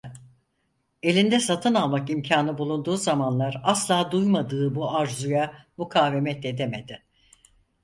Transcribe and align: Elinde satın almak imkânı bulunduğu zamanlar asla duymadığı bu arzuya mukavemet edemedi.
Elinde 1.03 1.39
satın 1.39 1.73
almak 1.73 2.09
imkânı 2.09 2.57
bulunduğu 2.57 2.97
zamanlar 2.97 3.61
asla 3.63 4.11
duymadığı 4.11 4.75
bu 4.75 4.89
arzuya 4.97 5.65
mukavemet 5.77 6.45
edemedi. 6.45 7.05